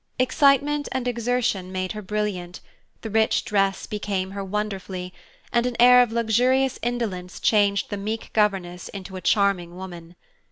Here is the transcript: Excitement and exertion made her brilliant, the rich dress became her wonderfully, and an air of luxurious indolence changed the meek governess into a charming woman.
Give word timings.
Excitement 0.17 0.89
and 0.91 1.07
exertion 1.07 1.71
made 1.71 1.91
her 1.91 2.01
brilliant, 2.01 2.59
the 3.01 3.09
rich 3.11 3.45
dress 3.45 3.85
became 3.85 4.31
her 4.31 4.43
wonderfully, 4.43 5.13
and 5.53 5.67
an 5.67 5.75
air 5.79 6.01
of 6.01 6.11
luxurious 6.11 6.79
indolence 6.81 7.39
changed 7.39 7.91
the 7.91 7.97
meek 7.97 8.31
governess 8.33 8.89
into 8.89 9.15
a 9.15 9.21
charming 9.21 9.75
woman. 9.77 10.15